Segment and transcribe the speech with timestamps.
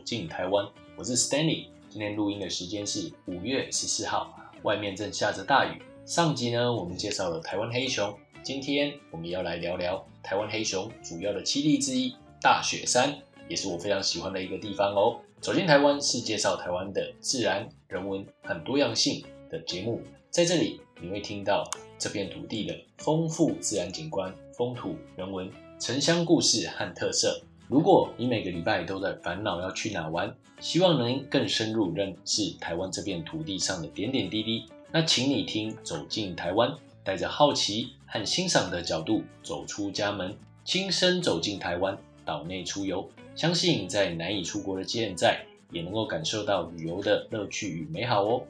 [0.00, 0.66] 走进台湾，
[0.96, 1.66] 我是 Stanley。
[1.90, 5.82] 今天录音的时间是五月十四号，外面正下着大雨。
[6.06, 13.14] 上集呢，我们介绍了台湾黑熊，今天我们要来聊聊台湾黑熊主要的栖地之一大雪山，
[13.46, 15.20] 也是我非常喜欢的一个地方哦。
[15.42, 27.42] 走进台湾是介绍台湾的自然、人文和多样性的节目，在这里你会听到这片土地的丰富自然景观、风土人文、城乡故事和特色。
[27.70, 36.68] 如果你每个礼拜都在烦恼要去哪玩，希望能更深入认识台湾这片土地上的点点滴滴，那请你听《走进台湾》，
[37.04, 43.08] 带着好奇和欣赏的角度走出家门，亲身走进台湾岛内出游。
[43.36, 48.42] 相信在难以出国的现在，也能够感受到旅游的乐趣与美好哦。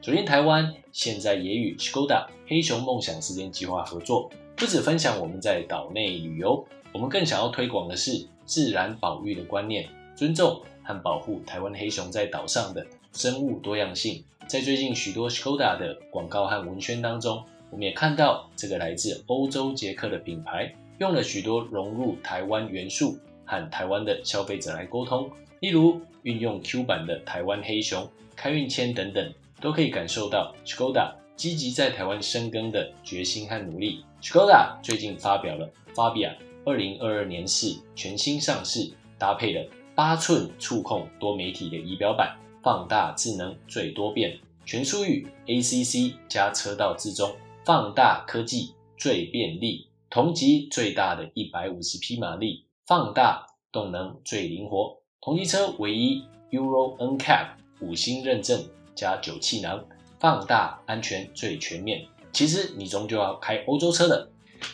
[0.00, 8.28] 走进台湾，现在也与 Skoda 黑熊梦想时间计划合作，不止分享我们在岛内旅游，我们更想要推广的是。
[8.50, 14.24] 自然保育的观念，尊重和保护台湾黑熊在岛上的生物多样性。
[14.48, 34.04] 在最近许多 Skoda 的广告和文宣当中，我们也看到这个来自欧洲捷克的品牌用了许多融入台湾元素和台湾的消费者来沟通，例如运用 Q 版的台湾黑熊、开运签等等，都可以感受到 Skoda 积极在台湾生根的决心和努力。
[34.20, 36.32] Skoda 最近发表了 Fabia。
[36.64, 57.46] 二零二二年式全新上市，搭配了八寸触控多媒体的仪表板，放大智能最多变，全速域 ACC 加车道自中，放大科技最便利，同级最大的一百五十匹马力，放大动能最灵活，同级车唯一 Euro NCAP
[57.80, 58.62] 五星认证
[58.94, 59.82] 加九气囊，
[60.18, 62.06] 放大安全最全面。
[62.32, 64.28] 其实你终究要开欧洲车的。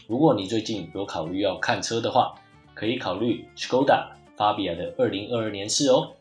[0.06, 2.34] 如果你最近有考虑要看车的话，
[2.74, 6.12] 可以考虑 Skoda Fabia 的二零二二年式哦。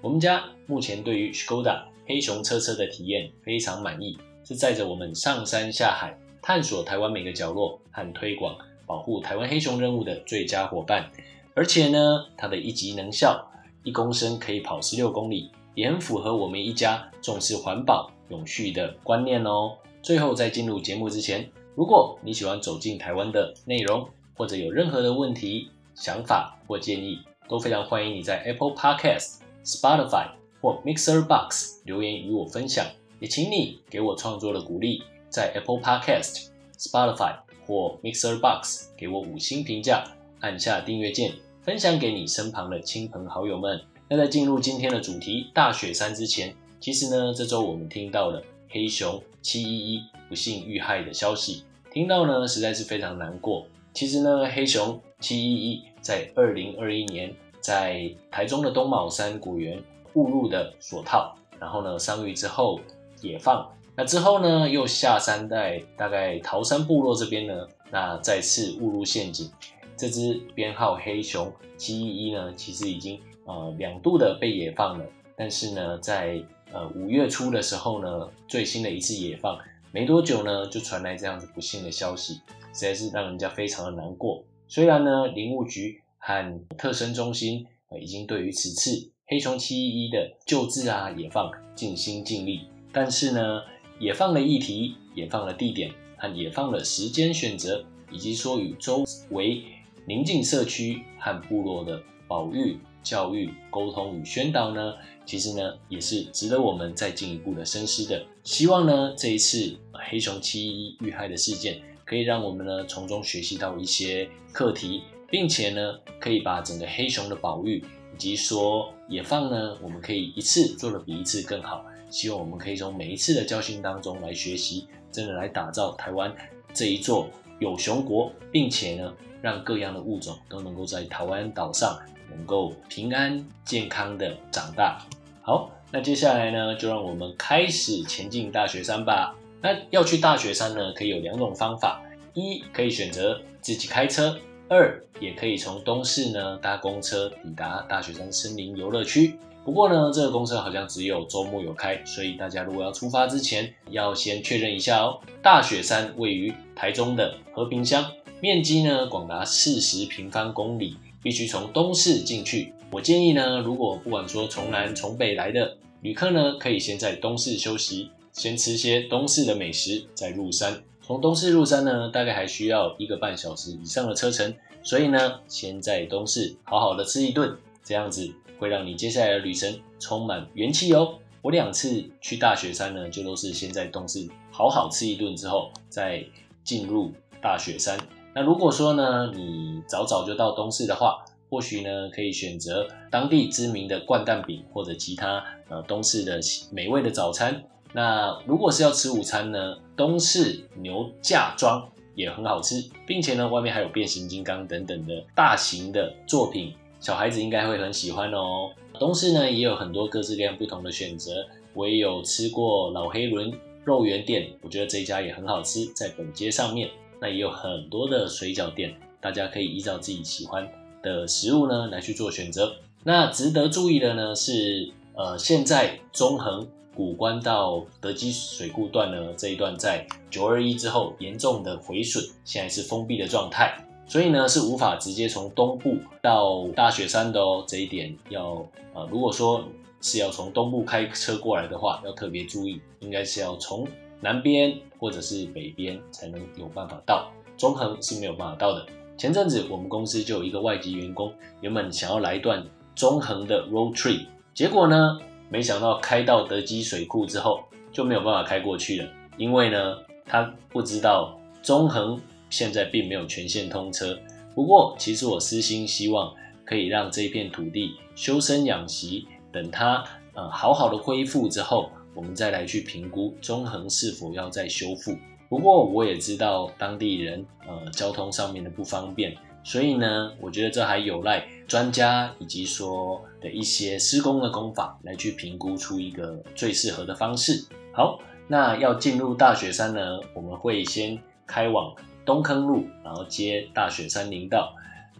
[0.00, 8.56] 我们家目前对于 Skoda 黑熊车车的体验非常满意，是载着我们上山下海，探索台湾每个角落和推广
[8.86, 11.10] 保护台湾黑熊任务的最佳伙伴。
[11.54, 13.44] 而且呢，它的一级能效，
[13.82, 19.76] 一公升可以跑十六公里，也很符合我们一家重视环保永续的观念哦。
[20.00, 21.50] 最后，在进入节目之前。
[21.78, 24.04] 如果你喜欢走进台湾的内容，
[24.36, 30.26] 或者有任何的问题、想法或建议，都非常欢迎你在 Apple Podcast、Spotify
[30.60, 32.84] 或 Mixer Box 留言与我分享。
[33.20, 40.02] 也请你给我创作的鼓励，在 Apple Podcast、Spotify 或 Mixer Box 给我五星评价，
[40.40, 43.80] 按下订阅键，分享给你身旁的亲朋好友们。
[44.08, 51.64] 那在进入今天的主题大雪山之前，其实呢，这周我们听到了黑熊七一一不幸遇害的消息。
[51.92, 53.66] 听到呢，实在是非常难过。
[53.94, 59.82] 其实呢，黑熊七一一在二零二一年在台中的东卯山果园
[60.14, 62.78] 误入的锁套，然后呢伤愈之后
[63.22, 69.50] 野放，那之后呢又下山在大概桃山部落这边呢，那再次误入陷阱。
[69.96, 76.40] 这只编号黑熊七一一呢，其实已经呃两度的被野放了，但是呢，在
[76.72, 79.58] 呃五月初的时候呢，最新的一次野放。
[79.90, 82.34] 没多久呢，就传来这样子不幸的消息，
[82.74, 84.44] 实在是让人家非常的难过。
[84.68, 87.66] 虽然呢，林务局和特生中心
[87.98, 93.62] 已经对于此次黑熊七一一的救治啊、野放尽心尽力，但是呢，
[93.98, 99.62] 野放的议题、野放的地点和野放的时间选择，以及说与周围
[100.06, 104.94] 邻近社区和部落的保育、教育、沟通与宣导呢？
[105.28, 108.24] 其实呢，也是值得我们再进一步的深思的。
[108.44, 117.84] 希望呢，这一次黑熊七一遇害的事件，可以让我们呢从中学习到一些课题，并且呢，可以把整个黑熊的保育
[118.14, 121.84] 以及说野放呢，我们可以一次做的比一次更好。
[122.08, 126.34] 希望我们可以从每一次的教训当中来学习，真的来打造台湾
[126.72, 127.28] 这一座
[127.60, 129.12] 有熊国，并且呢，
[129.42, 132.00] 让各样的物种都能够在台湾岛上
[132.34, 135.06] 能够平安健康的长大。
[135.48, 139.34] 好，那接下来呢，就让我们开始前进大雪山吧。
[139.62, 142.02] 那要去大雪山呢，可以有两种方法：
[142.34, 144.34] 一可以选择自己开车；
[144.68, 149.38] 二也可以从东市呢搭公车抵达大雪山森林游乐区。
[149.64, 155.18] 不过呢，这个公车好像只有周末有开，所以大家如果要出发之前，要先确认一下哦。
[155.42, 158.04] 大雪山位于台中的和平乡，
[158.42, 162.74] 面积呢广达四十平方公里，必须从东市进去。
[162.90, 170.82] 我建议呢，如果不管说从南从北来的旅客呢，可以先在东市休息，先吃些东市的美食，再入山。
[171.02, 178.26] 从东市入山呢，大概还需要一个半小时以上的车程，所以呢，先在东市好好的吃一顿，这样子
[178.58, 181.14] 会让你接下来的旅程充满元气哦。
[181.42, 186.24] 我两次去大雪山呢，就都是先在东市好好吃一顿之后，再
[186.64, 187.12] 进入
[187.42, 187.98] 大雪山。
[188.34, 196.40] 那如果说呢，你早早就到东市的话，或许呢可以选择当地知名的灌蛋饼或者其他呃东市的
[196.70, 197.62] 美味的早餐。
[197.92, 208.70] 那如果是要吃午餐呢，东市牛架庄也很好吃，并且呢外面还有变形金刚等等的大型的作品，小孩子应该会很喜欢哦。
[208.98, 213.50] 东市呢也有很多各式各样不同的选择，我也有吃过老黑轮
[213.84, 216.90] 肉圆店，我觉得这一家也很好吃，在本街上面。
[217.20, 220.68] 那也有很多的水饺店，大家可以依照自己喜欢
[221.02, 222.76] 的食物呢来去做选择。
[223.04, 237.64] 那值得注意的呢是，呃，现在中横古关到德基水库段呢这一段在九二一之后严重的毁损，现在是封闭的状态，所以呢是无法直接从东部到大雪山的哦。
[237.66, 239.64] 这一点要呃，如果说
[240.00, 243.86] 是要从东部开车过来的话，要特别注意，应该是要从。
[244.20, 248.84] 南边或者是北边才能有办法到，中横是没有办法到的。
[249.18, 254.24] 前阵子我们公司就有一个外籍员工，原本想要来一段中横的 road trip，
[254.54, 255.18] 结果呢，
[255.50, 264.16] 没想到开到德基水库之后就没有办法开过去了，因为呢，他不知道中横现在并没有全线通车。
[264.54, 266.32] 不过，其实我私心希望
[266.64, 270.04] 可以让这片土地修身养息，等它
[270.34, 271.90] 呃好好的恢复之后。
[272.14, 275.16] 我们再来去评估中横是否要再修复。
[275.48, 287.64] 不过我也知道当地人呃交通上面的不方便，所以呢，我觉得这还有赖专家以及说的一些施工的工法来去评估出一个最适合的方式。
[287.92, 291.94] 好，那要进入大雪山呢，我们会先开往
[292.24, 294.74] 东坑路，然后接大雪山林道。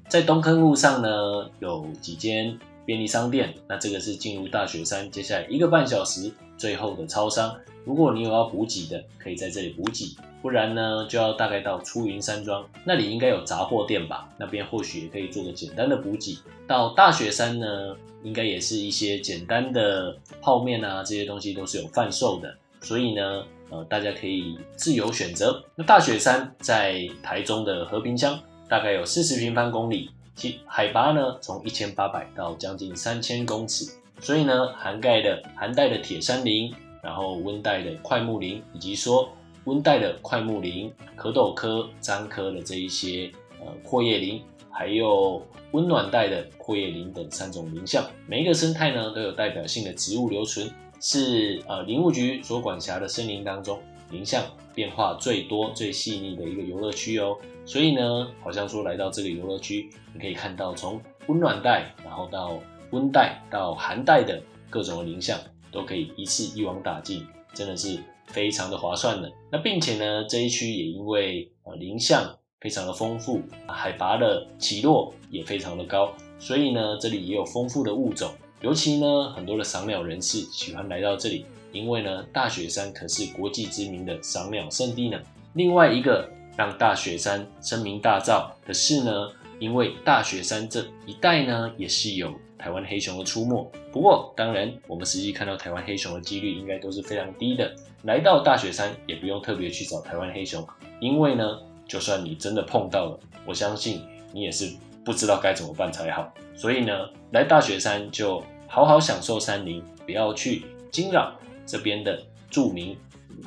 [0.08, 3.54] 在东坑路上呢，有几间便利商店。
[3.68, 6.32] 那这个是进入大雪山接下来一个半小时。
[6.56, 7.54] 最后的超商，
[7.84, 14.28] 如果你有要补给的，可以在这里补给；不然呢，就要大概到出云山庄那里，应该有杂货店吧？
[14.36, 16.36] 那边或许也可以做个简单的补给。
[16.66, 17.94] 到大雪山呢，
[18.24, 25.62] 应该也是一些简单的泡面啊，这些东西都是有贩售的，所以呢，呃，大家可以自由选择。
[25.76, 28.36] 那大雪山在台中的和平乡，
[28.68, 33.90] 大概有四十平方公里，其海拔呢从一千八百到将近三千公尺。
[34.20, 39.28] 所以呢，涵盖的寒带的铁山林，然后温带的快木林，以及说
[39.64, 43.30] 温带的快木林、壳斗科、樟科的这一些
[43.60, 45.40] 呃阔叶林，还有
[45.70, 50.68] 温暖带的阔叶林等三种林相，每一个生态呢都有代表性的植物留存，
[51.00, 53.78] 是呃林务局所管辖的森林当中
[54.10, 54.44] 林相
[54.74, 57.36] 变化最多、最细腻的一个游乐区哦。
[57.64, 62.58] 所以呢，好像说来到这个游乐区，你可以看到从温暖带，然后到
[62.90, 65.38] 温带到寒带的各种的林相
[65.70, 69.30] 都可以一次一网打尽，真的是非常的划算的。
[69.50, 78.32] 那并且呢，这一区也因为呃林相非常的丰富，海拔的起落也非常的高，所以呢，这里也有丰富的物种。
[78.60, 85.18] 尤其呢，很多的赏鸟人士喜欢来到这里，因为呢，大雪山可是国际知名的赏鸟圣地呢。
[85.54, 89.12] 另外一个让大雪山声名大噪的是呢，
[89.58, 92.32] 因为大雪山这一带呢，也是有。
[92.58, 97.72] 台湾黑熊的出没，不过当然，我们实际看到台湾黑熊的几率应该都是非常低的。
[98.02, 100.66] 来到大雪山也不用特别去找台湾黑熊，
[100.98, 104.02] 因为呢，就算你真的碰到了，我相信
[104.32, 104.68] 你也是
[105.04, 106.34] 不知道该怎么办才好。
[106.56, 106.92] 所以呢，
[107.30, 111.32] 来大雪山就好好享受山林，不要去惊扰
[111.68, 112.20] 这边的
[112.50, 112.96] 著名。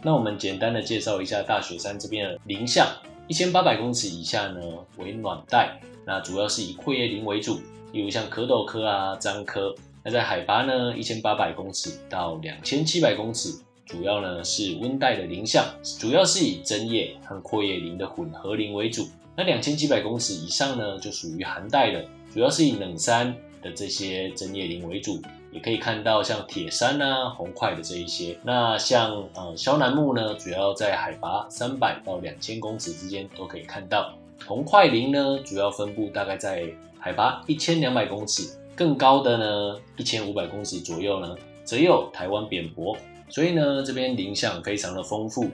[0.02, 2.88] 那我们简单的介绍一下大雪山这边的林相，
[3.28, 4.62] 一千八百公尺以下呢
[4.98, 7.60] 为暖带，那主要是以阔叶林为主。
[7.92, 15.66] 例如像壳斗科啊、樟科，那在海拔呢一千八百公尺到两千七百公尺，主要呢是温带的林相，
[16.00, 19.10] 主要是以针叶和阔叶林的混合林为主。
[19.36, 25.22] 那两千七百公尺以上呢，就属于寒带的，主要是以冷杉的这些针叶林为主。
[25.52, 28.38] 也可以看到像铁杉啊、红块的这一些。
[28.44, 34.14] 那像呃肖楠木呢，主要在海拔三百到两千公尺之间都可以看到。
[34.46, 36.64] 红块林呢，主要分布大概在。
[37.04, 42.96] 海拔一千两百公尺，更高的呢，一千五百公尺左右呢，则有台湾扁柏，
[43.28, 45.50] 所以呢，这边林相非常的丰富。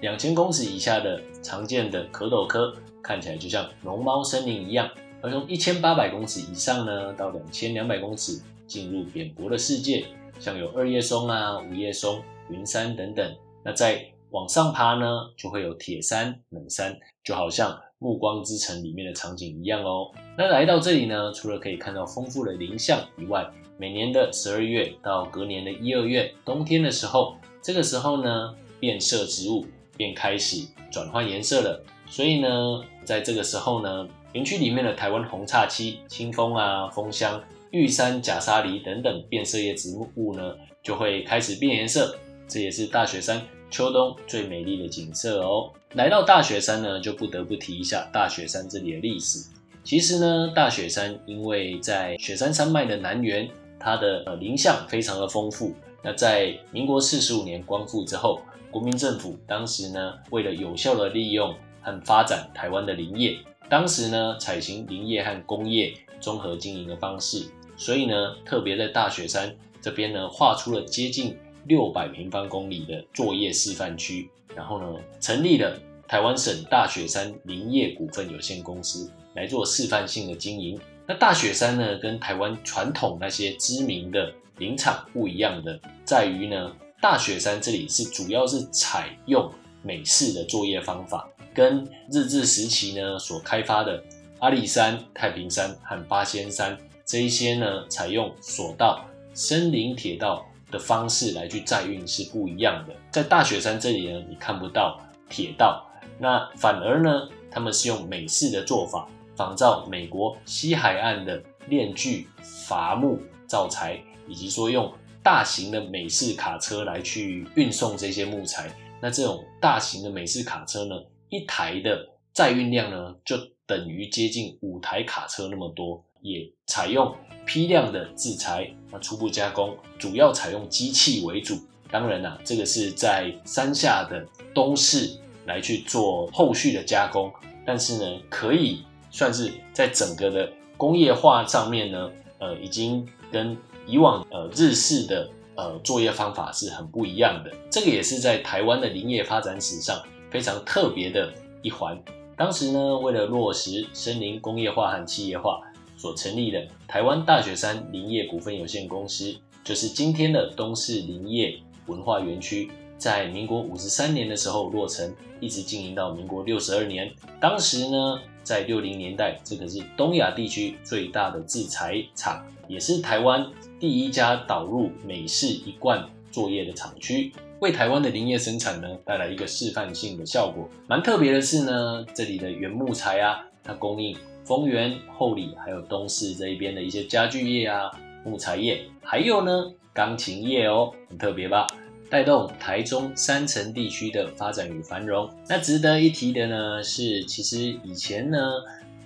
[0.00, 4.88] 两千公尺以下的常见的壳斗科，看起来就像龙猫森林一样，
[5.20, 10.04] 而从一千八百公尺以上呢，到两千两百公尺，进入扁柏的世界，
[10.38, 13.36] 像有二叶松啊、五叶松、云杉等等。
[13.64, 15.06] 那再往上爬呢，
[15.36, 17.78] 就会有铁杉、冷杉，就好像。
[17.98, 20.12] 《暮光之城》里面的场景一样哦。
[20.36, 29.64] 那来到这里呢，除了可以看到丰富的林相以外，每年的十二月到隔年的一二月，冬天的时候，这个时候呢，变色植物
[29.96, 31.82] 便开始转换颜色了。
[32.06, 42.16] 所以呢，在这个时候呢，园区里面的台湾红叉漆、清风啊、枫香、玉山假沙梨等等变色叶植物呢，就会开始变颜色。
[42.48, 45.72] 这也是大雪山秋冬最美丽的景色哦。
[45.94, 49.40] 来到大雪山呢，就不得不提一下大雪山这里的历史。
[49.82, 55.74] 其实呢，大雪山因为在雪山山脉的南缘，它的呃林相非常的丰富。
[56.02, 63.36] 那在民国四十五年光复之后，国民政府当时呢，为了有效的利用和发展台湾的林业，
[63.68, 67.44] 当时呢采行林业和工业综合经营的方式，
[67.76, 71.36] 所以呢，特别在大雪山这边呢，划出了接近。
[71.68, 80.78] 六百平方公里的作业示范区，然后呢，成立了台湾省大雪山林业股份有限公司来做示范性的经营。
[81.08, 89.52] 那大雪山呢，跟台湾传统那些知名的林场不一样的，在于呢，大雪山这里是主要是采用
[89.82, 94.00] 美式的作业方法，跟日治时期呢所开发的
[94.38, 100.44] 阿里山、太平山和八仙山这一些呢，采用索道、森林铁道。
[100.68, 105.86] 的方式来去载运是不一样的，在大雪山这里呢，你看不到铁道，
[106.18, 113.96] 那反而呢，他们是用美式的做法，仿照美国西海岸的炼锯伐木造材，
[114.26, 118.68] 以及说用大型的美式卡车来去运送这些木材。
[119.00, 123.36] 那这种大型的美式卡车呢，一台的载运量呢，就
[123.68, 127.14] 等于接近五台卡车那么多，也采用。
[127.48, 131.54] 批量的制裁，那初步加工主要采用机器为主。
[131.92, 137.32] 当然啦，这个是在山下的东市来去做后续的加工。
[137.64, 143.56] 但是呢，可以算是在整个的工业化上面呢，呃，已经跟
[143.86, 147.52] 以往呃日式的呃作业方法是很不一样的。
[147.70, 150.02] 这个也是在台湾的林业发展史上
[150.32, 151.96] 非常特别的一环。
[152.36, 155.60] 当时呢，为了落实森林工业化和企业化。
[156.06, 159.34] 所成立的台湾大雪山林业股份有限公司，
[159.64, 167.12] 就是今天的东市林业文化园区，在民国五十三年的时候落成，一直经营到民国六十二年。
[167.40, 173.44] 当时呢，在六零年代，这可是东亚地区最大的制材厂，也是台湾
[173.80, 180.68] 第一家导入美式一贯作业的厂区，为台湾的林业生产呢带来一个示范性的效果。
[180.86, 184.16] 蛮特别的是呢，这里的原木材啊，它供应。
[184.46, 187.90] 丰原、后里还有东市这一边的一些家具业啊、
[188.24, 191.66] 木材业，还有呢钢琴业哦，很特别吧？
[192.08, 195.28] 带动台中山城地区的发展与繁荣。
[195.48, 198.38] 那值得一提的呢是，其实以前呢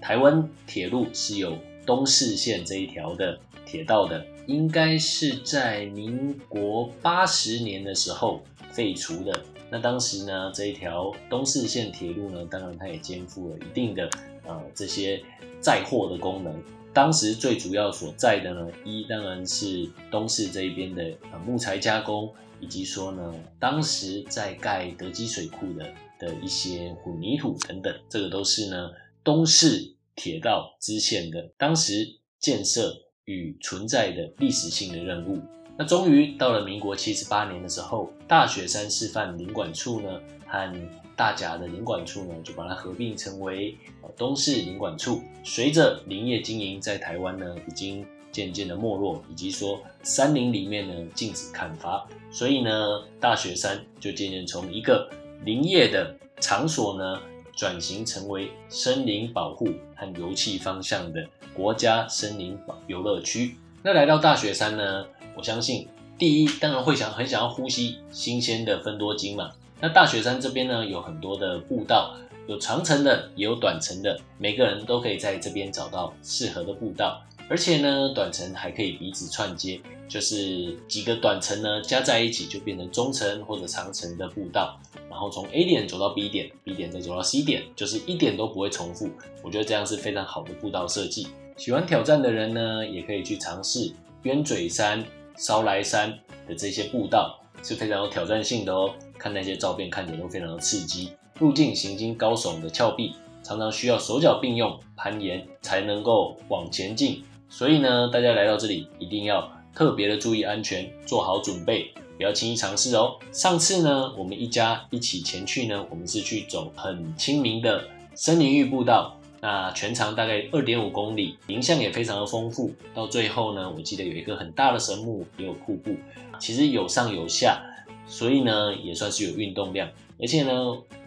[0.03, 1.57] 台湾铁路是有
[1.87, 9.45] 东市线这一条的铁道的，应该是在民国八十年的时候废除的。
[9.71, 14.09] 那当时呢这一条东四线铁路呢，当然它也肩负了一定的。
[14.47, 15.23] 呃，这些
[15.61, 16.61] 载货的功能，
[16.93, 25.87] 当时最主要所在的呢，一当然是东市这一边的呃木材加工，以及说呢，当时在盖德基水库的
[26.19, 28.91] 的一些混凝土等等，这个都是呢
[29.23, 32.97] 东市铁道支线的当时建设
[33.31, 35.39] 与存在的历史性的任务。
[35.77, 40.75] 那终于到了民国七十八年的时候，大雪山示范领管处呢和
[41.17, 43.77] 大甲的领管处呢，就把它合并成为
[44.17, 45.23] 东市领管处。
[45.45, 52.71] 随着林业经营在台湾呢，已经渐渐的没落，以及说山林里面呢禁止砍伐，所以呢，
[53.19, 55.11] 大雪山就渐渐从一个
[55.45, 57.21] 林业的场所呢，
[57.55, 61.27] 转型成为森林保护和油气方向的
[61.61, 63.55] 国家森林游乐区。
[63.83, 65.05] 那来到大雪山呢，
[65.37, 65.87] 我相信
[66.19, 69.51] 第一当然会想很想要呼吸新鲜的分多精嘛。
[69.79, 77.23] 那大雪山这边呢，有很多的步道，有长程的，也有短程的，每个人都可以在这边找到适合的步道。
[77.51, 84.79] 而且呢，短程还可以彼此串接，就是几个短程呢加在一起，就变成中程或者长程的步道。
[85.11, 89.11] 然后从 A 点走到 B 点，B 点再走到 C 点，就是一点都不会重复。
[89.43, 91.27] 我觉得这样是非常好的步道设计。
[91.61, 95.05] 喜欢挑战的人呢，也可以去尝试鸢嘴山、
[95.37, 97.39] 烧来山的这些步道。
[97.63, 101.13] 是非常有挑战性的哦，看那些照片看起来都非常的刺激。
[101.39, 107.23] 路径行经高耸的峭壁，常常需要手脚并用攀岩才能够往前进。
[107.51, 113.19] 所以呢，大家来到这里一定要特别的注意安全，做好准备，不要轻易尝试哦。
[113.33, 122.71] 上次呢，我们一家一起前去呢，我们是去走很亲民的森林浴步道，那全长大概二点五公里，林相也非常的丰富。
[122.95, 125.95] 到最后呢，我记得有一个很大的神木，也有瀑布，
[126.39, 127.63] 其实有上有下，
[128.07, 129.89] 所以呢也算是有运动量。
[130.21, 130.53] 而且呢，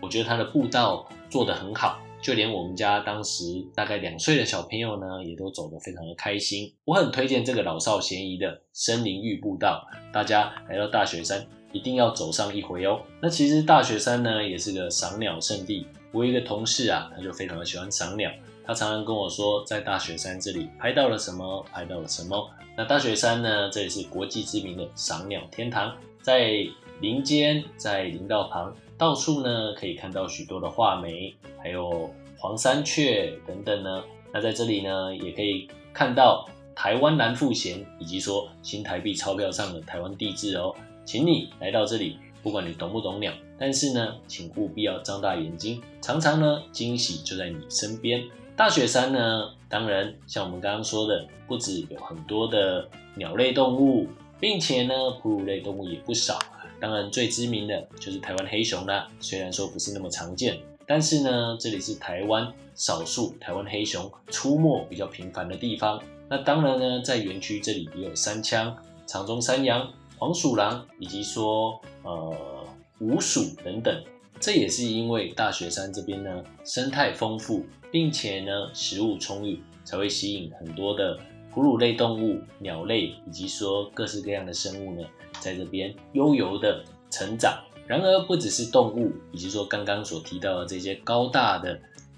[0.01, 6.73] 我觉得它的步道做得很好，就连我们家当时大概两岁的小朋友呢，也都走得非常的开心。
[6.85, 13.01] 我很推荐这个老少咸宜的森林浴步道，大家来到大雪山一定要走上一回哦。
[13.21, 15.85] 那其实大雪山呢，也是个赏鸟圣地。
[16.13, 18.31] 我一个同事啊，他就非常的喜欢赏鸟，
[18.63, 22.47] 他常常跟我说，在大雪山这里拍到了什么，拍到了什么。
[22.77, 26.65] 那大雪山呢，这里是国际知名的赏鸟天堂，在
[27.01, 28.73] 林间，在林道旁。
[28.95, 34.03] 到处呢可以看到许多的画眉，还有黄山雀等等呢。
[34.31, 40.73] 那在这里呢，也可以看到台湾蓝腹鹇，以及说新台币钞票上的台湾地质哦。
[41.05, 48.23] 请你来到这里，不管你懂不懂鸟，但是呢，请务必要张大眼睛，常常呢惊喜就在你身边。
[48.55, 54.07] 大雪山呢，当然像我们刚刚说的，不止有很多的鸟类动物，
[54.39, 56.37] 并且呢，哺乳类动物也不少。
[56.79, 59.07] 当然，最知名的就是台湾黑熊啦。
[59.19, 66.01] 虽然说不是那么常见，但是呢，这里是台湾少数台湾黑熊出没比较频繁的地方。
[66.29, 68.73] 那当然呢，在园区这里也有山羌、
[69.05, 72.35] 长鬃山羊、黄鼠狼，以及说呃
[73.07, 74.03] 鼯鼠等等。
[74.39, 81.17] 这也是因为大雪山这边呢生态丰富，并且呢食物充裕，才会吸引很多的
[81.53, 85.07] 哺乳类动物、鸟类，以及说各式各样的生物呢。
[85.39, 87.61] 在这边悠游的成长。
[87.85, 91.77] 然而，不只是动物，以及说刚刚所提到的这些高大的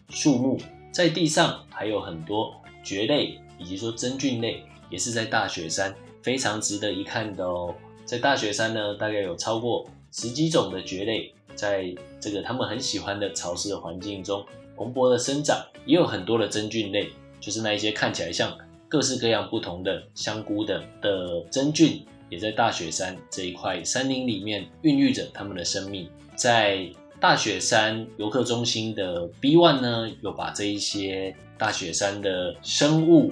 [0.10, 0.60] 树木，
[0.92, 7.74] 在地上还有很多蕨类，以及说真菌类，也是在大雪山非常值得一看的哦。
[8.06, 14.46] 在大雪山呢，大概有超过十几种的蕨类，在这个他们很喜欢的潮湿的环境中
[14.78, 17.10] 蓬勃的生长，也有很多的真菌类，
[17.42, 22.02] 就是那一些看起来像各式各样不同的香菇的的真菌。
[22.28, 26.10] 也在大雪山这一块山林里面孕育着他们的生命。
[26.36, 33.32] 在大雪山游客中心的 B One 呢，有把这一些大雪山的生物，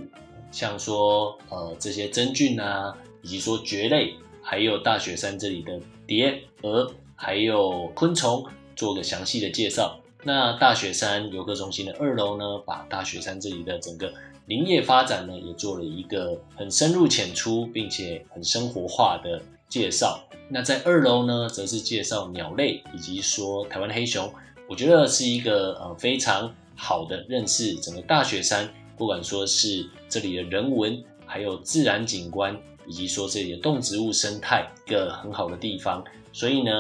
[0.52, 10.00] 像说呃这些真菌啊，以及说蕨类，还有大雪山这里的蝶、蛾，还有昆虫，做个详细的介绍。
[10.24, 14.13] 那大雪山游客中心的二楼呢，把大雪山这里的整个
[14.46, 20.24] 林业发展呢，也做了一个很深入浅出，并且很生活化的介绍。
[20.50, 24.34] 那在二楼呢，则是介绍鸟类，以及说台湾黑熊。
[24.70, 36.04] 我觉得是一个呃非常好的认识整个大雪山，不管说是这里的人文，还有自然景观，以及说这里的动植物生态，一个很好的地方。
[36.32, 36.72] 所以呢，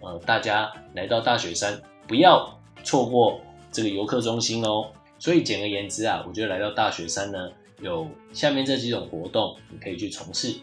[0.00, 3.40] 呃，大家来到大雪山，不要错过
[3.70, 4.90] 这个游客中心哦。
[5.18, 10.54] 所以简而言之啊，我觉得来到大雪山呢，有下面这几种活动你可以去从事。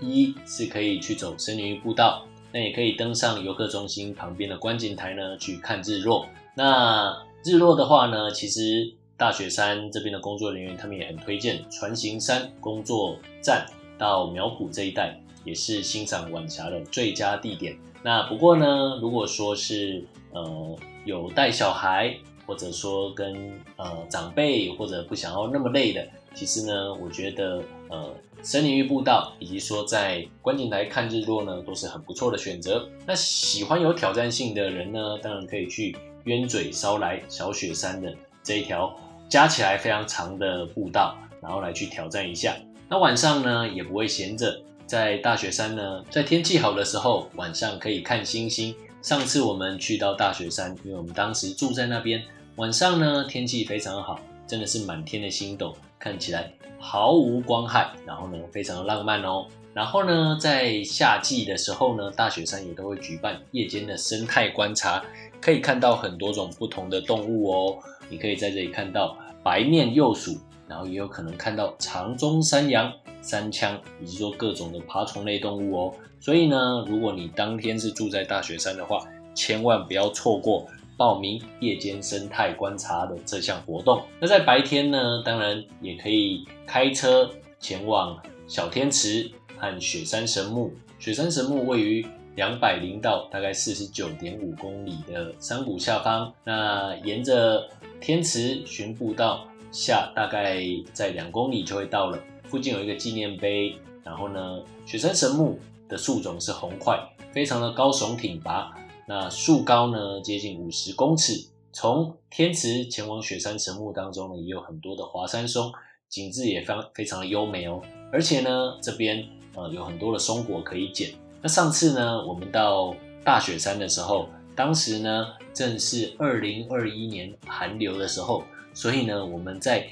[0.00, 6.26] 一是可以去走森林步道，那也可以登上游客中心旁边的观景台呢去看日落。
[6.54, 7.14] 那
[7.44, 13.66] 日落的话呢，其实大雪山这边的工作人员他们也很推荐船行山工作站
[14.00, 17.78] 到苗圃这一带，也是欣赏晚霞的最佳地点。
[18.02, 22.16] 那不过呢，如果说是呃有带小孩。
[22.46, 23.32] 或者说跟
[23.76, 32.88] 呃长辈或者不想要那么累的，其实呢，我觉得呃森林浴步道以及说在观景台看日落呢，都是很不错的选择。
[33.06, 38.92] 那喜欢有挑战性的人呢，当然可以去鸢嘴烧来小雪山的这一条
[39.28, 42.56] 加起来非常长的步道，然后来去挑战一下。
[42.92, 44.52] 那晚上呢，也不会闲着，
[44.84, 48.74] 在大雪山呢，在天气好的时候，晚上可以看星星。
[49.00, 52.20] 上次我们去到大雪山，因为我们当时住在那边。
[52.56, 59.46] 晚上呢，天气非常好，真的是满天的星斗，看起来毫无光害，然后呢，非常的浪漫哦。
[59.72, 65.00] 然后呢，在夏季的时候呢，大雪山也都会举办夜间的生态观察，
[65.40, 67.78] 可以看到很多种不同的动物哦。
[68.08, 70.36] 你可以在这里看到白面鼬鼠，
[70.70, 75.94] 然后也有可能看到长鬃山羊、山羌，以及说各种的爬虫类动物哦。
[76.20, 79.04] 所以呢，如果你当天是住在大雪山的话，
[79.34, 80.66] 千万不要错过。
[80.96, 84.02] 报名夜间生态观察的这项活动。
[84.20, 90.70] 那在白天呢，当然也可以开车前往小天池和雪山神木。
[90.98, 92.06] 雪山神木位于
[92.36, 96.30] 两百零到大概四十九点五公里的山谷下方。
[96.44, 97.66] 那沿着
[97.98, 102.18] 天池巡步道下，大概在两公里就会到了。
[102.44, 103.74] 附近有一个纪念碑。
[104.02, 106.98] 然后呢，雪山神木的树种是红桧，
[107.32, 108.74] 非常的高耸挺拔。
[109.06, 111.34] 那树高呢接近五十公尺，
[111.70, 115.70] 从天池前往雪山神木当中呢，也有很多的华山松，
[116.08, 117.80] 景致也非常非常的优美哦。
[118.10, 119.22] 而且呢，这边
[119.54, 121.10] 呃有很多的松果可以捡。
[121.42, 128.42] 那上次呢，我们到大雪山的时候，当时呢正是二零二一年寒流的时候，
[128.80, 129.86] 所以呢我们在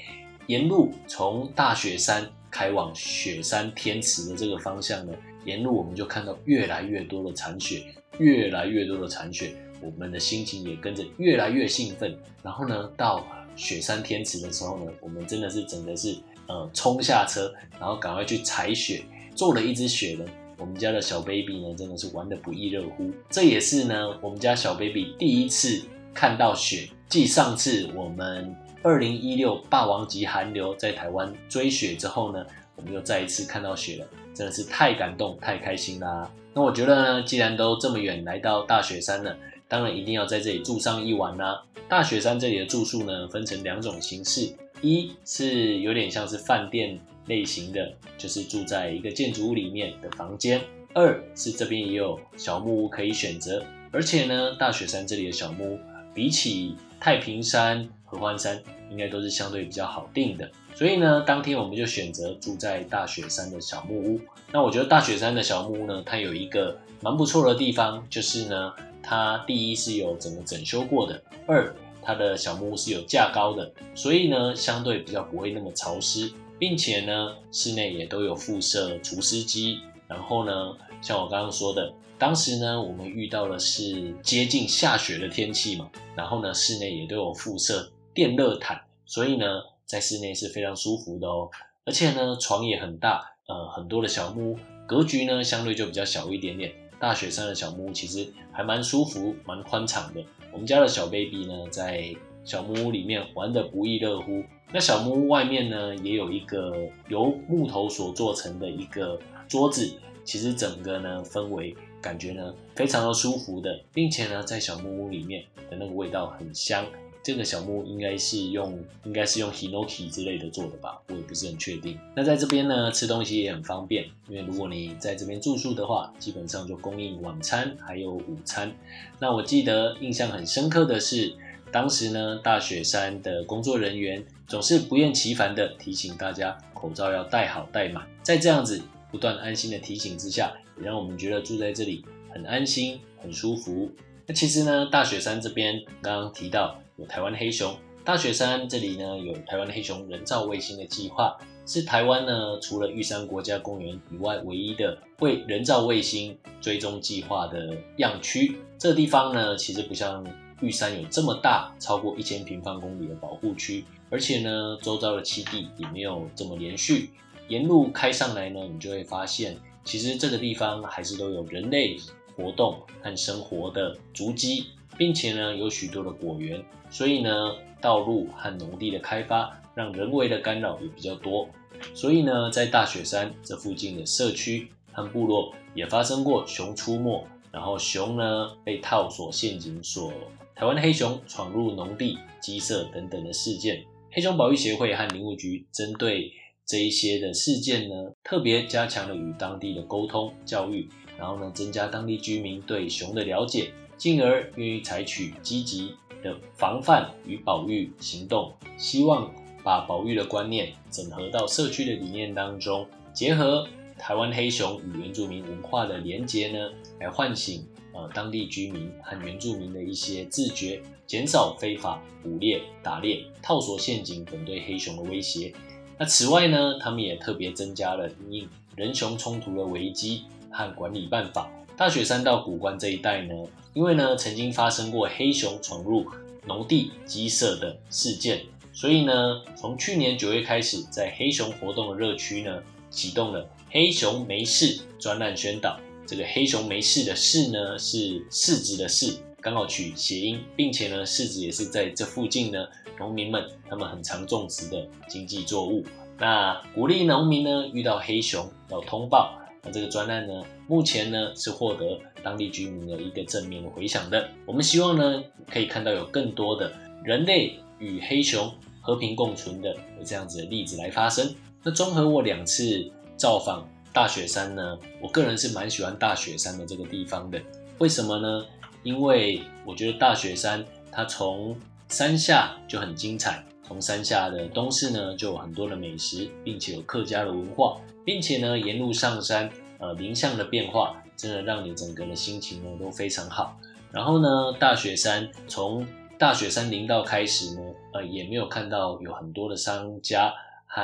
[0.47, 5.13] 沿路从大雪山开往雪山天池的这个方向呢，
[5.45, 7.83] 沿路我们就看到越来越多的残雪，
[8.17, 9.53] 越来越多的残雪。
[9.79, 13.23] 我们的心情也跟着越来越兴奋，然后呢，到
[13.55, 19.03] 雪山天池的时候呢，我们真的是整个是呃冲下车，然后赶快去踩雪，
[19.35, 20.27] 做了一只雪人。
[20.57, 23.11] 我们家的小 baby 呢，真的是玩得不亦乐乎。
[23.29, 26.89] 这也是呢，我们家小 baby 第一次看到雪。
[27.07, 36.29] 继上次我们二零一六霸王级寒流在台湾追雪之后呢，我们又再一次看到雪了，真的是太感动、太开心啦。
[36.53, 39.35] 那我觉得呢，既然都这么远来到大雪山了。
[39.67, 41.61] 当然一定要在这里住上一晚啦。
[41.87, 50.59] 大雪山这里的住宿呢，分成两种形式，一是有点像是饭店类型的，就是住在一个建筑物里面的房间；
[50.95, 53.63] 二是这边也有小木屋可以选择。
[53.91, 55.79] 而且呢，大雪山这里的小木屋
[56.15, 60.49] 比起太平山、合欢山，应该都是相对比较好订的。
[60.73, 64.19] 所以呢，当天我们就选择住在大雪山的小木屋。
[64.51, 68.73] 那我觉得大雪山的小木屋呢，它有一个蛮不错的地方，就是呢。
[69.01, 79.79] 它第一是有整个整修过的，二它的小木屋是有架高的，所以呢相对比较不会那么潮湿，并且呢室内也都有附设除湿机。
[80.05, 89.45] 然后呢，像我刚刚说的，当时呢我们遇到的是接近下雪的天气嘛，然后呢室内也都有附设电热毯，所以呢
[89.85, 91.49] 在室内是非常舒服的哦。
[91.85, 96.73] 而且呢床也很大，呃很多的小木屋格局呢相对就比较小一点点。
[96.99, 100.21] 大雪山的小木屋其实还蛮舒服、蛮宽敞的。
[100.51, 104.43] 我们家的小 baby 呢，在小木屋里面玩得不亦乐乎。
[104.73, 106.75] 那小木屋外面呢，也有一个
[107.07, 109.89] 由木头所做成的一个桌子，
[110.25, 116.85] 其实整个呢氛围感觉呢非常的舒服的，并且呢在小木屋里面的那个味道很香。
[117.21, 121.99] 这个小木屋应该是用应该是用 hinoki 之类的做的吧，我也不是很确定。
[122.15, 128.73] 那在这边呢，吃东西也很方便，因为如果你在这边住宿的话，基本上就供应晚餐还有午餐。
[129.19, 131.33] 那我记得印象很深刻的是，
[131.71, 142.03] 当时呢大雪山的工作人员总是不厌其烦的提醒大家口罩要戴好戴满，在这样子不断安心的提醒之下，也让我们觉得住在这里
[142.33, 143.91] 很安心很舒服。
[144.25, 146.79] 那其实呢，大雪山这边刚刚提到。
[146.99, 158.57] 有台湾黑熊大雪山这里呢，有台湾黑熊人造卫星的计划，是台湾呢除了玉山国家公园以外唯一的为人造卫星追踪计划的样区。
[158.77, 160.25] 这个地方呢，其实不像
[160.61, 167.11] 玉山有这么大，超过一千平方公里的保护区，而且呢，周遭的栖地也没有这么连续。
[167.47, 171.95] 沿路开上来呢，你就会发现，其实这个地方还是都有人类
[172.35, 174.67] 活动和生活的足迹。
[174.99, 181.47] 并且呢，有许多的果园，所以呢，道路和农地的开发让人为的干扰也比较多。
[181.93, 190.11] 所以呢，在大雪山这附近的社区和部落也发生过熊出没，然后熊呢被套索陷阱所
[190.53, 193.81] 台湾黑熊闯入农地鸡舍等等的事件。
[194.11, 196.29] 黑熊保育协会和林务局针对
[196.65, 203.71] 这一些的事件呢，特别加强了与当地的沟通教育，然后呢，增加当地居民对熊的了解。
[203.99, 209.29] 进而愿意采取积极的防范与保育行动，希望
[209.63, 225.53] 把保育的观念整合到社区的理念当中，结合台湾黑熊与原住民文化的连结呢，来唤醒呃当地居民和原住民的一些自觉，减少非法捕猎、打猎、套索陷阱等对黑熊的威胁。
[225.97, 231.51] 那此外呢，他们也特别增加了因人熊冲突的危机和管理办法。
[231.79, 233.33] 大雪山到古关这一带呢，
[233.73, 236.05] 因为呢曾经发生过黑熊闯入
[236.45, 238.41] 农地鸡舍的事件，
[238.73, 245.79] 所以呢从去年九月开始，在黑熊活动的热区呢启动了黑熊没事专案宣导。
[246.05, 252.67] 这个黑熊没事的事呢是柿子的柿，刚好取谐音，并且呢柿子也是在这附近呢
[252.99, 255.85] 农民们他们很常种植的经济作物。
[256.17, 259.33] 那鼓励农民呢遇到黑熊要通报。
[259.63, 264.29] 那这个专案呢，目前呢是获得当地居民的一个正面的回响的。
[264.45, 266.71] 我们希望呢可以看到有更多的
[267.03, 271.35] 人类与黑熊和平共存的这样子的例子来发生。
[271.63, 277.41] 那综合我两次造访大雪山呢，我个人是蛮喜欢大雪山的这个地方的。
[277.79, 278.45] 为什么呢？
[278.83, 281.53] 因为我觉得大雪山它从
[281.89, 287.77] 山下就很精彩，从山下的东市呢就有很多的美食，并且有客家的文化，
[288.09, 293.55] 并且呢沿路上山，呃林相的变化，真的让你整个的心情呢都非常好。
[293.91, 295.85] 然后呢，大雪山从
[296.17, 297.61] 大雪山林道开始呢，
[297.93, 300.33] 呃也没有看到有很多的商家
[300.65, 300.81] 和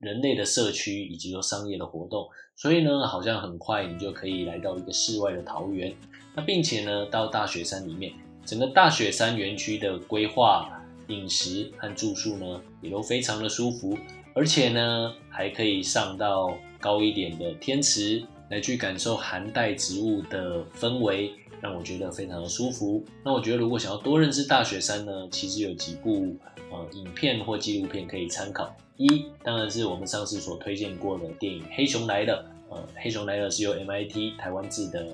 [0.00, 5.94] 人类的社区以及说商业的活动，所以呢好像很快你就可以来到一个室外的桃源。
[6.34, 8.12] 那并且呢到大雪山里面。
[8.44, 10.68] 整个大雪山园区的规划、
[11.06, 13.96] 饮食和住宿呢，也都非常的舒服，
[14.34, 23.02] 而且呢，还可以上到高一点的天池来去感受寒带植物的氛围，让我觉得非常的舒服。
[23.24, 26.36] 那我觉得，如果想要多认识大雪山呢，其实有几部
[26.70, 28.74] 呃影片或纪录片可以参考。
[28.96, 32.44] 一，当然是我们上次所推荐过的电影《黑熊来了》。
[32.74, 35.06] 呃，《黑熊来了》是由 MIT 台湾制的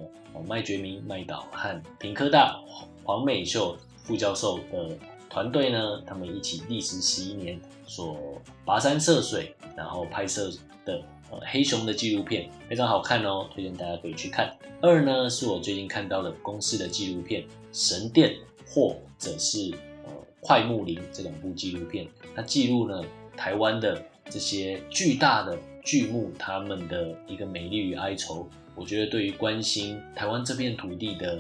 [0.47, 2.59] 麦觉明麦导和平科大。
[3.05, 4.97] 黄美秀副教授的
[5.31, 10.51] 团队呢，他们一起历时十一年所跋山涉水，然后拍摄
[10.85, 14.53] 的呃黑熊的纪录片非常好看哦，推荐大家可以去看。
[14.81, 18.31] 二呢是我最近看到的公司的纪录片《神殿》
[18.67, 19.71] 或者是
[20.05, 23.05] 呃快木林这两部纪录片，它记录了
[23.37, 28.49] 台湾的这些巨大的巨木，他们的一个美丽与哀愁。
[28.75, 31.39] 我觉得对于关心台湾这片土地的。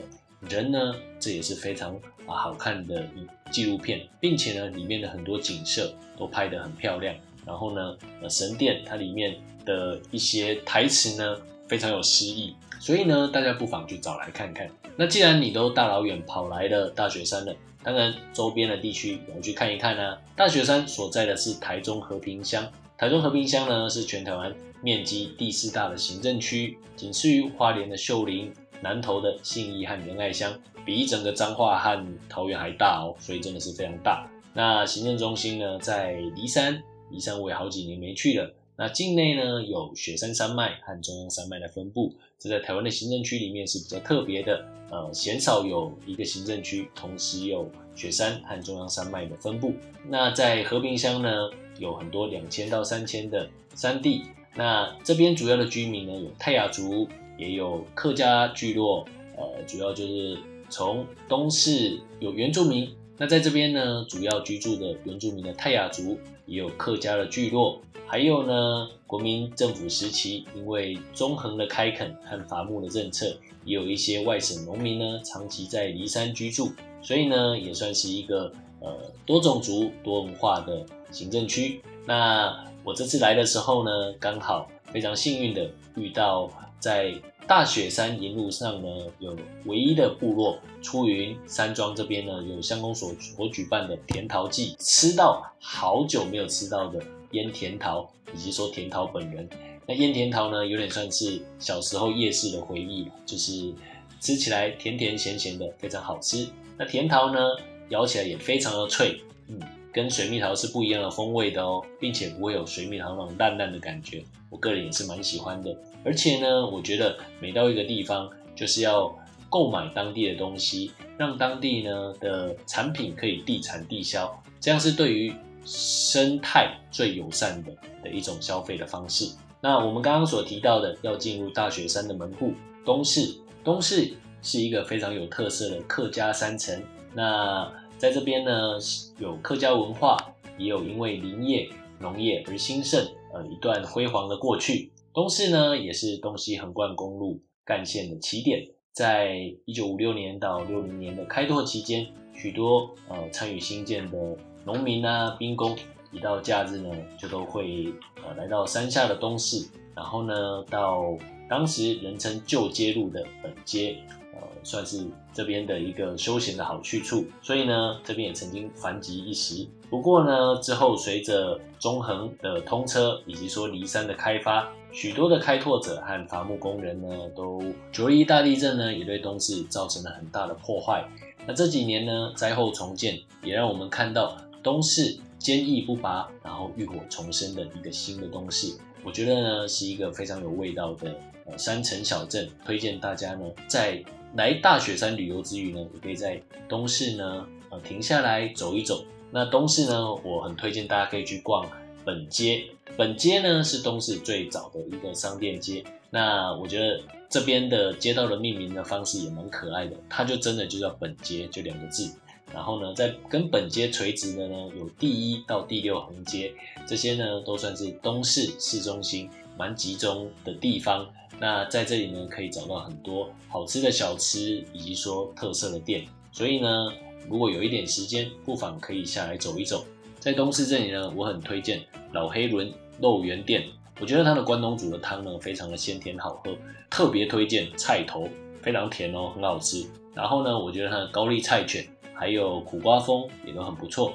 [0.49, 1.95] 人呢，这也是非常
[2.27, 3.07] 啊好看的
[3.51, 7.15] 纪录片，并且呢，里面的很多景色都拍得很漂亮。
[7.47, 14.69] 然后呢，呃，神殿它里面的一些台词呢，非常有诗意，所以呢，大家不妨去找来看看。
[14.97, 20.19] 那既然你都大老远跑来了大雪山了，当然周边的地区也要去看一看呢。
[20.37, 28.53] 大雪山所在的是台中和平乡，台中和平乡呢是全台湾面积第四大的行政区，仅次于花莲的秀林。
[28.83, 30.53] 南投的信义和仁爱乡
[30.85, 34.27] 比整个彰化和桃园还大哦，所以真的是非常大。
[34.53, 38.53] 那行政中心呢在梨山，梨山我也好几年没去了。
[38.77, 44.65] 那境内呢有雪山山脉和中央山脉的分布，这在台湾的行政区里面是比较特别的。
[44.91, 49.73] 呃，鲜少有一个行政区同时有雪山和中央山脉的分布。
[50.09, 54.25] 那在和平乡呢有很多两千到三千的山地，
[54.57, 57.07] 那这边主要的居民呢有泰雅族。
[57.41, 59.03] 也有客家聚落，
[59.35, 60.37] 呃，主要就是
[60.69, 81.81] 从东市有原住民，那在这边呢，主要居住的原住民的泰雅族，也有客家的聚落，还有呢，国民政府时期因为中横的开垦和伐木的政策，也有一些外省农民呢，长期在离山居住，所以呢，也算是一个呃多种族多文化的行政区。
[82.05, 87.13] 那我这次来的时候呢，刚好非常幸运的遇到在
[87.51, 99.49] 大雪山沿路上呢，有唯一的部落出云山庄这边呢，有相公所所举办的甜桃季，吃到好久没有吃到的腌甜桃，以及说甜桃本人。
[99.85, 103.75] 那腌甜桃呢，有点算是小时候夜市的回忆，就是
[104.21, 106.47] 吃起来甜甜咸咸的，非常好吃。
[106.79, 107.41] 那甜桃呢，
[107.89, 109.61] 咬起来也非常的脆，嗯，
[109.93, 115.77] 跟水蜜桃是不一样的风味的哦，并且不会有水蜜桃那种烂烂的感觉，我个人也是蛮喜欢的。
[116.05, 119.13] 而且呢，我觉得每到一个地方，就是要
[119.49, 127.73] 购买当地的东西，让当地呢的产品可以地产地销，这样是对于生态最友善的
[128.03, 129.31] 的一种消费的方式。
[129.61, 136.83] 那我们刚刚所提到的，要进入大雪山的门户东市，东市是一个非常有特色的客家山城。
[137.13, 138.79] 那在这边呢，
[139.19, 140.17] 有客家文化，
[140.57, 142.99] 也有因为林业、农业而兴盛，
[143.31, 144.91] 呃，一段辉煌的过去。
[145.13, 148.67] 东市呢，也是东西横贯公路干线的起点。
[148.91, 154.35] 在一九五六年到六零年的开拓期间，许多呃参与新建的
[154.65, 155.77] 农民啊、兵工，
[156.11, 157.93] 一到假日呢，就都会
[158.25, 161.05] 呃来到山下的东市，然后呢，到
[161.51, 163.99] 当时人称旧街路的本街。
[164.33, 169.67] 呃算是这边的一个休闲的好去处，所以呢，这边也曾经繁集一时。
[169.89, 181.05] 不过呢，之后随着中横的通车，以及说离山的开发，许多的开拓者和伐木工人呢，都九二一大地震呢，也对东市造成了很大的破坏。
[181.47, 188.73] 那这几年呢，灾后重建也让我们看到东市坚毅不拔，然后浴火重生的一个新的东市。
[189.03, 191.13] 我觉得呢，是一个非常有味道的
[191.47, 194.01] 呃山城小镇，推荐大家呢在。
[194.35, 199.05] 来大雪山旅游之余呢，也可以在东市呢，呃，停下来走一走。
[199.33, 201.69] 那东市呢，我很推荐大家可以去逛
[202.05, 202.65] 本街。
[202.97, 205.85] 本街呢是东市最早的一个商店街。
[206.11, 212.13] 那我觉得这边的街道的命名的方式也蛮可爱的，它就真的就叫本街，就两个字。
[212.53, 216.53] 然后呢，在跟本街垂直的呢，有第一到第六横街，
[216.87, 221.07] 这些呢都算是东市市中心蛮集中的地方。
[221.41, 226.05] 那在这里呢，可以找到很多好吃的小吃，以及说特色的店。
[226.31, 226.93] 所以呢，
[227.31, 229.85] 如果有一点时间，不妨可以下来走一走。
[230.19, 231.81] 在东市这里呢，我很推荐
[232.13, 233.65] 老黑轮肉圆店。
[233.99, 236.55] 我觉得它的关东煮的汤呢，非常的鲜甜好喝，
[236.91, 238.29] 特别推荐菜头，
[238.63, 239.87] 非常甜哦，很好吃。
[240.15, 244.13] 然后呢，我觉得它的高丽菜卷还有苦瓜风也都很不错。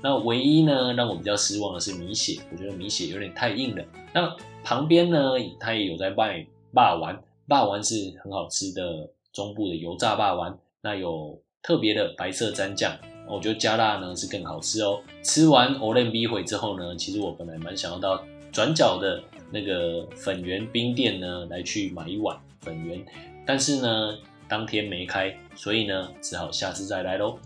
[0.00, 3.84] 那唯一呢让我比较失望的是米血，我觉得米血有点太硬了。
[4.12, 12.96] 那旁边呢，它也有在卖霸丸，霸丸是很好吃的中部的油炸霸丸，那有特别的白色蘸酱，
[13.28, 15.00] 我觉得加辣呢是更好吃哦。
[15.22, 23.04] 吃完 o l e n b 回之后呢，其实我本来蛮想要到转角的那个粉圆冰店呢来去买一碗粉圆，
[23.46, 24.18] 但是呢。
[24.50, 27.38] 当天没开，所以呢，只好下次再来喽。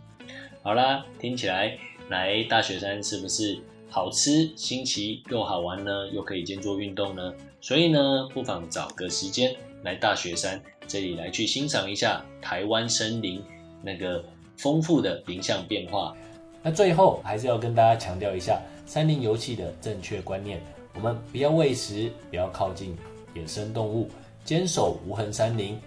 [0.62, 1.76] 好啦，听起来
[2.08, 3.58] 来大雪山是不是
[3.90, 6.06] 好吃、新奇又好玩呢？
[6.12, 7.34] 又可以兼做运动呢？
[7.62, 13.40] 所以呢，不妨找个时间来大雪山这里来去欣赏一下台湾森林
[13.80, 14.22] 那个
[14.56, 16.12] 丰富的林相变化。
[16.60, 20.60] 那最后还是要跟大家强调一下山林游憩的正确观念：
[20.94, 22.96] 我们不要喂食，不要靠近
[23.32, 24.10] 野生动物，
[24.44, 25.80] 坚守无痕山林。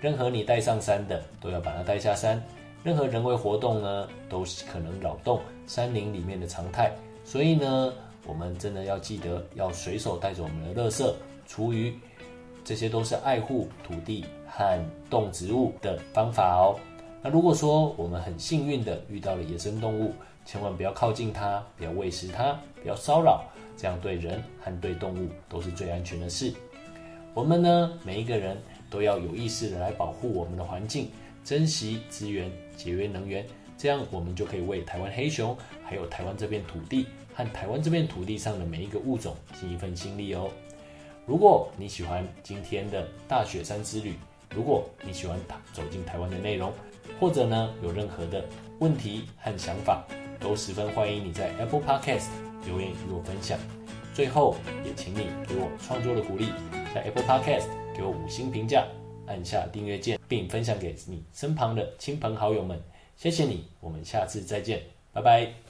[0.00, 2.42] 任何你带上山的，都要把它带下山。
[2.82, 6.90] 任何人为活动呢，都是可能扰动山林里面的常态。
[7.22, 7.92] 所以呢，
[8.26, 11.12] 我们真的要记得，要随手带着我们的垃圾、
[11.46, 11.94] 厨余，
[12.64, 14.78] 这些都是爱护土地和
[15.08, 16.78] 动植物的方法哦。
[17.22, 23.44] 那如果说我们很幸运的遇到了野生动物，千万不要靠近它，不要喂食它，不要骚扰，
[23.76, 26.52] 这样对人和对动物都是最安全的事。
[27.34, 28.56] 我们呢，每一个人。
[28.90, 31.08] 都要有意识的来保护我们的环境，
[31.44, 33.46] 珍惜资源，节约能源，
[33.78, 40.48] 这样我们就可以为台湾黑熊，还有台湾这片土地和台湾这片土地上的每一个物种尽一份心力哦。
[41.26, 44.14] 如果你喜欢今天的大雪山之旅，
[44.54, 45.38] 如果你喜欢
[45.72, 46.72] 走进台湾的内容，
[47.18, 48.44] 或者呢有任何的
[48.78, 50.04] 问题和想法，
[50.38, 52.28] 都十分欢迎你在 Apple Podcast
[52.66, 53.58] 留言与我分享。
[54.14, 56.46] 最后也请你给我创作的鼓励，
[56.94, 57.68] 在 Apple Podcast。
[57.92, 58.86] 给我五星评价，
[59.26, 62.80] 按下订阅键，并分享给你身旁的亲朋好友们。
[63.16, 64.80] 谢谢你，我们下次再见，
[65.12, 65.69] 拜拜。